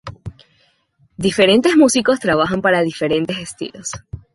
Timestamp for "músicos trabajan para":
1.77-2.81